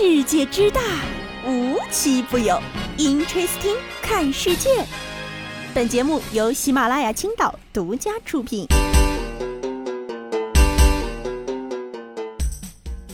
[0.00, 0.80] 世界之大，
[1.44, 2.56] 无奇不有。
[2.98, 4.84] Interesting，看世界。
[5.74, 8.64] 本节目由喜马拉雅青岛独家出品。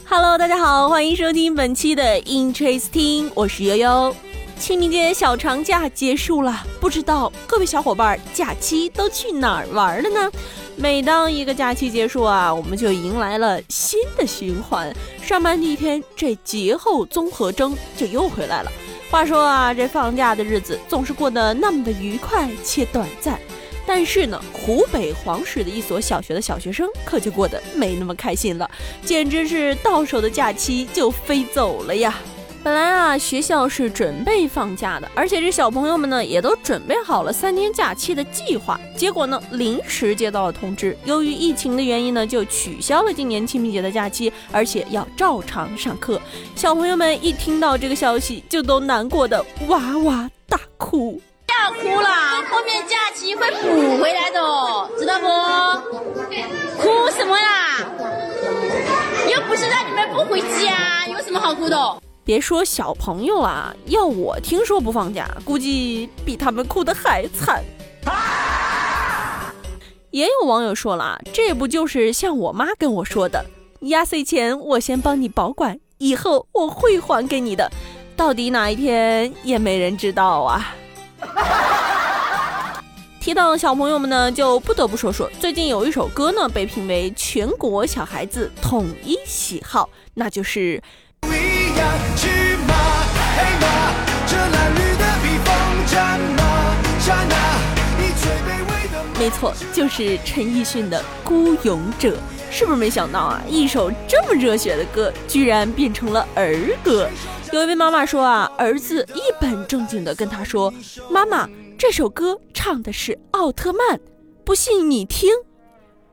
[0.07, 4.15] Hello，大家好，欢迎收听本期的 Interesting，我是悠悠。
[4.59, 10.31] 清明节小长假结束了，不知道各位小伙伴假期都去哪儿玩了呢？
[10.77, 14.95] 每当一个假期结束啊，我们就迎来了新的循环。
[15.23, 18.73] 上班第一天，这节后综合征就又回来了。
[19.11, 23.39] 话说啊，这放假的日子总是过得那么的愉快且短暂。
[23.87, 28.69] 但是呢，湖北黄石的一所小学的小学生可就过得没那么开心了，
[29.05, 32.19] 简直是到手的假期就飞走了呀。
[32.65, 38.81] 本来啊，学校是准备放假的，而且这小朋友们呢也都准备好了三天假期的计划。
[38.97, 46.19] 结果呢，临时接到了通知，由于疫情的原因呢，就取消了今年清明节的假期，而且要照常上课。
[46.57, 51.21] 小朋友们一听到这个消息，就都难过的哇哇大哭。
[51.47, 52.09] 不要哭了，
[52.51, 54.41] 后面假期会补回来的，
[54.99, 55.27] 知道不？
[56.81, 57.81] 哭什么啦？
[59.31, 61.77] 又不是让你们不回家，有什么好哭的？
[62.25, 67.63] 别说小朋友了，要我听说不放假，估计比他们哭的还惨。
[70.11, 73.45] 也有网友说了，这不就是像我妈跟我说的，
[73.81, 77.71] 压岁钱我先帮你保管，以后我会还给你的。
[78.17, 80.75] 到底哪一天也没人知道啊。
[83.21, 90.83] 提到小朋友们呢，就不得不说说最近有一首歌呢，被评为全国小孩子统一喜好，那就是。
[99.17, 102.11] 没错，就是陈奕迅的《孤勇者》，
[102.51, 103.43] 是不是没想到啊？
[103.49, 107.09] 一首这么热血的歌，居然变成了儿歌。
[107.51, 110.71] 有一位妈妈说啊，儿子一本正经的跟他说
[111.09, 111.49] ：“妈妈，
[111.79, 113.99] 这首歌唱的是奥特曼，
[114.45, 115.31] 不信你听。”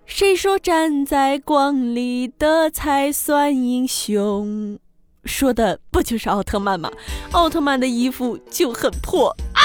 [0.05, 4.79] 谁说站在光里的才算英雄？
[5.25, 6.91] 说的不就是奥特曼吗？
[7.31, 9.61] 奥特曼的衣服就很破啊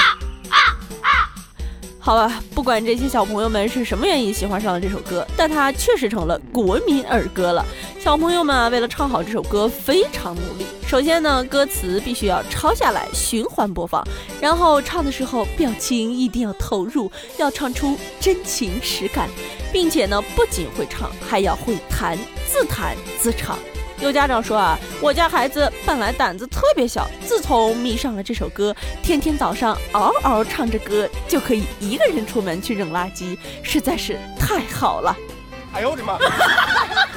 [0.49, 0.57] 啊
[1.01, 1.09] 啊！
[1.99, 7.65] 好吧，不管这些小朋友们是什么原因喜欢上了这首歌，但它确实成了国民儿歌了。
[7.99, 10.65] 小朋友们啊，为了唱好这首歌，非常努力。
[10.87, 14.01] 首先呢，歌词必须要抄下来循环播放，
[14.39, 19.27] 然后唱的时候表情一定要投入，要唱出真情实感，
[19.73, 23.57] 并且呢，不仅会唱，还要会弹，自弹自唱。
[23.99, 35.15] 有家长说啊，我家孩子本来胆子特别小，自从迷上了这首歌，天天早上嗷嗷唱着歌，就可以一个人出门去扔垃圾，实在是太好了。
[35.73, 36.17] 哎呦我的妈！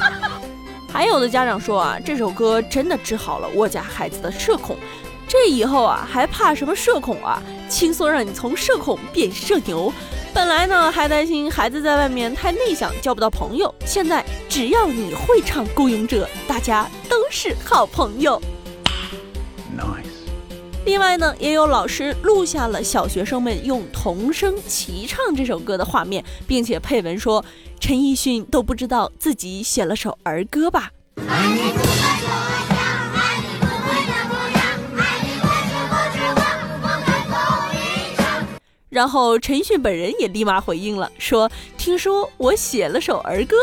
[0.91, 4.77] 还有的家长说啊，这首歌真的治好了我家孩子的社恐，
[5.29, 7.43] 这以后啊还怕什么社恐啊？
[7.71, 9.91] 轻松让你从社恐变社牛。
[10.35, 18.41] 本来呢还担心孩子在外面太内向交不到朋友，现在只要你会唱《孤勇者》，大家都是好朋友。
[19.77, 20.07] Nice。
[20.87, 27.45] 另外呢，也有老师录下了小学生们用童声齐唱这首歌的画面，并且配文说
[27.79, 30.91] ：“陈奕迅都不知道自己写了首儿歌吧。”
[38.91, 43.57] 然后陈奕迅本人也立马回应了，说：“听说我写了首儿歌。”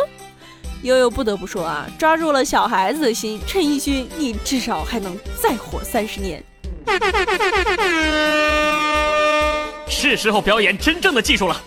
[0.83, 6.41] 悠悠不得不说啊，抓住了小孩子的心，陈奕迅，你至少还能再活三十年。
[9.89, 11.61] 是时候表演真正的技术了。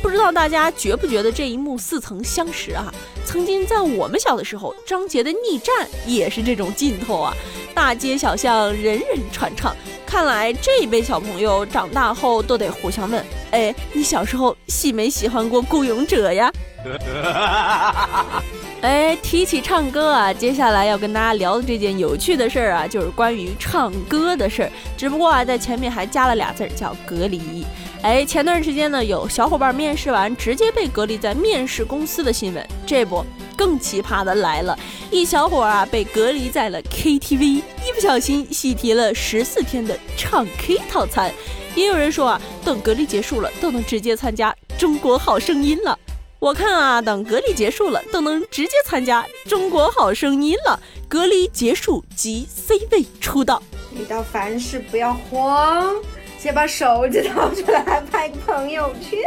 [0.00, 2.92] 不知道大家觉不觉得这一幕似曾相识啊？
[3.24, 5.74] 曾经在我们小的时候，张杰的《逆战》
[6.06, 7.34] 也是这种劲头啊，
[7.74, 9.74] 大街小巷人人传唱。
[10.12, 16.52] 看来这一辈小朋友长大后都得互相问：哎，你小时候喜没喜欢过《孤勇者》呀？
[18.82, 24.70] 哎，提起唱歌啊，接下来要跟大家聊的这件有趣的事儿啊，就是关于唱歌的事儿。
[24.98, 27.64] 只不过啊，在前面还加了俩字儿，叫隔离。
[28.02, 32.68] 哎，前段时间呢，有小伙伴面试完直接被隔离在面试公司的新闻。
[32.84, 33.24] 这不。
[33.62, 34.76] 更奇葩的来了，
[35.08, 41.32] 一小伙啊被隔离在了 KTV，一不小心喜提了十四天的唱 K 套餐。
[41.76, 45.96] 也有人说啊，等隔离结束了，都能直接参加中国好声音了。
[46.40, 50.82] 我看啊，等隔离结束了，都能直接参加中国好声音了。
[51.06, 53.62] 隔离结束即 C 位出道。
[53.94, 55.94] 遇到凡事不要慌，
[56.36, 59.20] 先把手机掏 出来拍个朋友圈。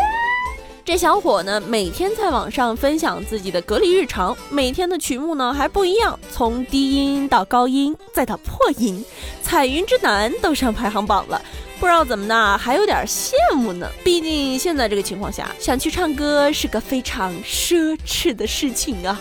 [0.85, 9.03] 这小伙呢，每天在网上分享自己的隔离日常，每天的曲目呢还不一样，从低音到高音，再到破音，
[9.41, 11.41] 彩云之南都上排行榜了。
[11.79, 13.89] 不知道怎么的，还有点羡慕呢。
[14.03, 19.19] 毕竟现在这个情况下，想去唱歌是个非常奢侈的事情啊。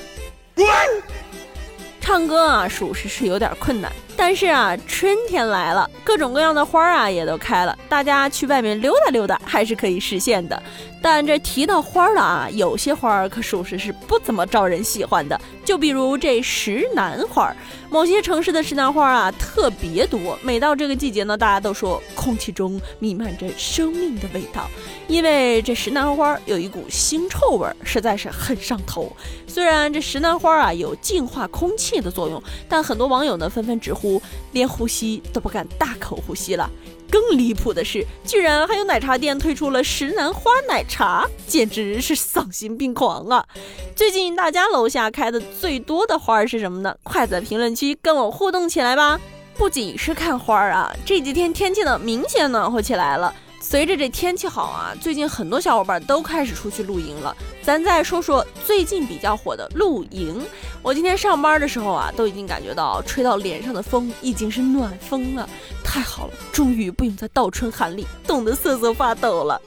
[1.98, 3.90] 唱歌啊，属实是有点困难。
[4.16, 10.60] 但是啊，春天来了，各种各样的花啊也都开了，大家去外面溜达溜达还是可以实现的。
[11.02, 15.38] 但这提到花了啊，有些花儿可属实是不怎么招人喜欢的。
[15.62, 17.54] 就比如这石楠花，
[17.90, 24.66] 某些城市的石楠花啊特别多，每到这个季节呢，大家都说空气中弥漫着生命的味道，
[25.06, 29.14] 因为这石楠花有一股腥臭味，实在是很上头。
[29.46, 34.03] 虽然这石楠花啊有净化空气的作用，但很多网友呢纷纷直呼，
[34.52, 36.70] 连呼吸都不敢大口呼吸了。
[37.10, 43.46] 更离谱的是，居然还有奶茶店推出了石楠花奶茶，简直是丧心病狂啊！
[43.94, 46.96] 最近大家楼下开的最多的花是什么呢？
[47.04, 49.20] 快在评论区跟我互动起来吧！
[49.56, 53.32] 不仅是看花啊，这几天天气呢明显暖和起来了。
[53.66, 57.34] 随着这天气好啊，最近很多小伙伴都开始出去露营了。
[57.62, 60.38] 咱再说说最近比较火的露营。
[60.82, 65.48] 我今天上班的时候啊，都已经感觉到吹到脸上的风已经是暖风了，
[65.82, 69.58] 太好了，终于不用再倒春寒里冻得瑟瑟发抖了。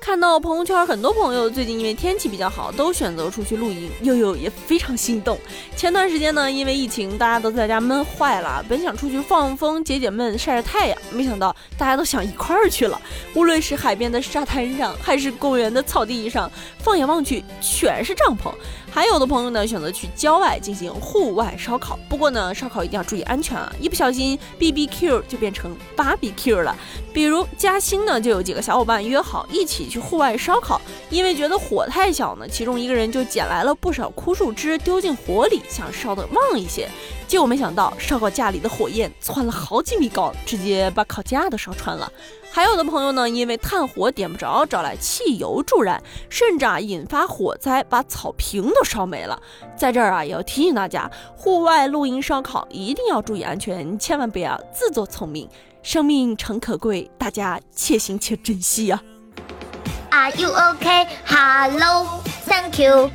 [0.00, 5.38] 看到朋友圈，很多朋友最近因为天气比较好，都选择出去露营，悠悠也非常心动。
[5.76, 12.98] 前段时间呢，因为疫情，大家都在家闷坏了，本想出去放风、解解闷、晒晒太阳，没想到大家都想一块儿去了。
[13.34, 18.50] 无论是海边的沙滩上，还是公园的草地上，放眼望去全是帐篷。
[18.92, 21.98] 还有的朋友呢，选择去郊外进行户外烧烤。
[22.08, 26.76] 不过呢，烧烤一定要注意安全啊，一不小心 B B Q 就变成芭比 Q 了。
[27.12, 36.88] 比如嘉兴呢，就有几个小伙伴约好一起去户外烧烤，因为觉得火太小呢，其中一个人就捡来了不少枯树枝丢进火里，想烧得旺一些。
[37.28, 42.12] 结果没想到烧烤架里的火焰窜了好几米高，直接把烤架都烧穿了。
[42.52, 49.40] 还有的朋友呢，因为炭火点不着，找来汽油助燃，甚至啊引发火灾，把草坪都烧没了。
[49.76, 55.48] 在这儿啊，也要提醒大家，户外露营烧烤一定要注意安全，千万不要自作聪明，
[55.80, 59.00] 生命诚可贵，大家且行且珍惜啊
[60.10, 61.06] ！Are you okay?
[61.24, 63.10] Hello, thank you.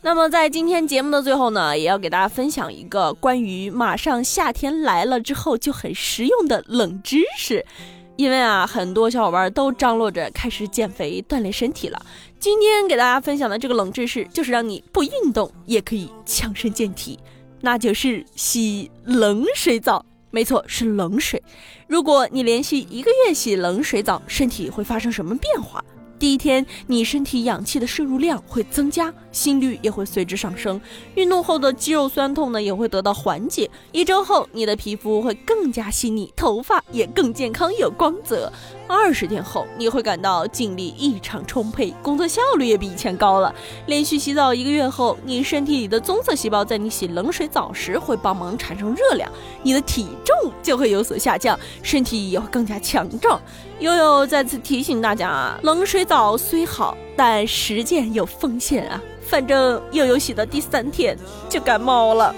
[0.00, 7.66] 那么在今天节目的最后呢，也要给大家分享一个关于马上夏天来了之后就很实用的冷知识。
[8.16, 12.00] 因为啊，很多小伙伴都张罗着开始减肥锻炼身体了。
[12.38, 17.18] 今天给大家分享的这个冷知识，就是让你不运动也可以强身健体，
[17.60, 20.04] 那就是洗冷水澡。
[20.30, 21.42] 没错，是冷水。
[21.86, 25.82] 如果你连续一个月洗冷水澡，身体会发生什么变化？
[26.18, 30.80] 第一天，你身体氧气的摄入量会增加，心率也会随之上升。
[31.14, 33.70] 运动后的肌肉酸痛呢，也会得到缓解。
[33.92, 38.50] 一周后，你的皮肤会更加细腻，头发也更健康有光泽。
[38.88, 43.54] 二十天后，你会感到精力异常充沛，工作效率也比以前高了。
[43.86, 49.30] 连续洗澡一个月后，你身体里的棕色细胞在你洗冷水澡时会帮忙产生热量，
[49.62, 53.40] 你的体重就会有所下降，身体也会更加强壮。
[53.80, 59.02] 悠悠再次提醒大家啊，冷水澡虽好，但实践有风险啊。
[59.20, 61.18] 反正悠悠洗的第三天
[61.48, 62.34] 就感冒了。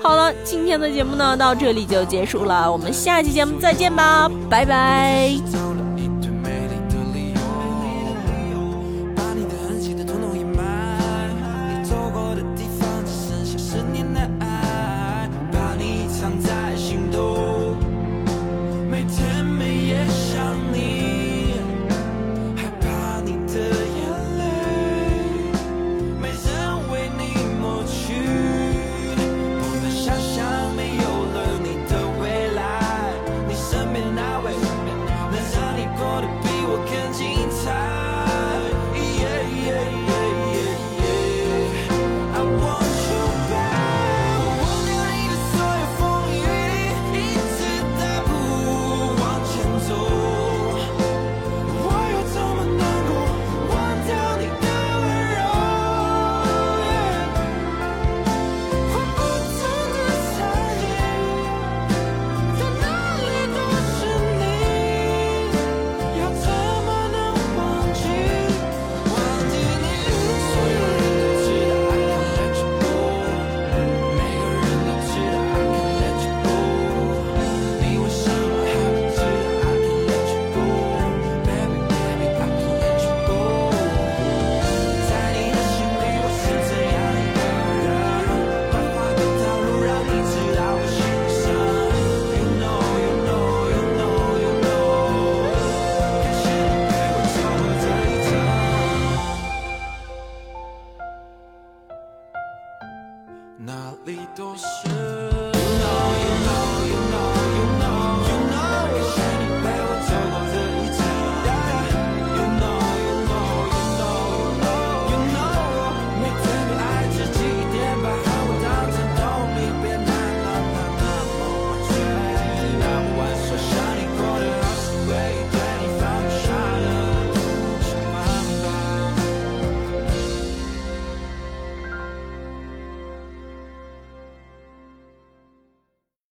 [0.00, 5.34] 好了，今天的节目呢，到这里就结束了，我们下期节目再见吧，拜拜。
[9.16, 10.06] 把你的痕迹掩
[10.56, 10.62] 埋，
[11.82, 14.06] 你走过的地方只剩下思念。
[15.52, 16.57] 把你藏在。